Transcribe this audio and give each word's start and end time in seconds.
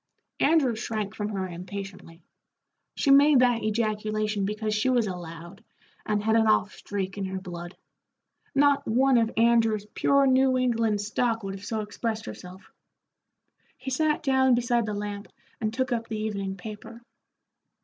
Andrew 0.39 0.75
shrank 0.75 1.13
from 1.13 1.29
her 1.29 1.47
impatiently. 1.47 2.23
She 2.95 3.11
made 3.11 3.41
that 3.41 3.61
ejaculation 3.61 4.45
because 4.45 4.73
she 4.73 4.89
was 4.89 5.05
a 5.05 5.15
Loud, 5.15 5.63
and 6.07 6.23
had 6.23 6.35
an 6.35 6.47
off 6.47 6.73
streak 6.73 7.19
in 7.19 7.25
her 7.25 7.39
blood. 7.39 7.77
Not 8.55 8.87
one 8.87 9.19
of 9.19 9.29
Andrew's 9.37 9.85
pure 9.93 10.25
New 10.25 10.57
England 10.57 11.01
stock 11.01 11.43
would 11.43 11.53
have 11.53 11.63
so 11.65 11.81
expressed 11.81 12.25
herself. 12.25 12.71
He 13.77 13.91
sat 13.91 14.23
down 14.23 14.55
beside 14.55 14.87
the 14.87 14.95
lamp 14.95 15.27
and 15.59 15.71
took 15.71 15.91
up 15.91 16.07
the 16.07 16.17
evening 16.17 16.57
paper. 16.57 17.03